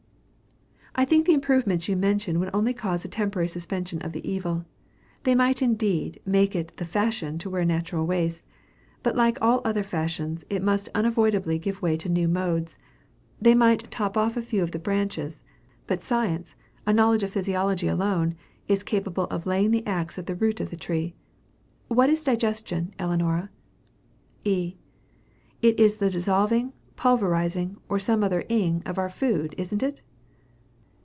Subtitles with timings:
[1.03, 4.65] _I think the improvements you mention would only cause a temporary suspension of the evil.
[5.23, 8.45] They might indeed make it the fashion to wear natural waists;
[9.01, 12.77] but like all other fashions, it must unavoidably give way to new modes.
[13.41, 15.45] They might lop off a few of the branches;
[15.87, 16.55] but science,
[16.85, 18.35] a knowledge of physiology alone,
[18.67, 21.15] is capable of laying the axe at the root of the tree.
[21.87, 23.49] What is digestion, Ellinora?
[24.43, 24.75] E.
[25.61, 30.01] It is the dissolving, pulverizing, or some other ing, of our food, isn't it?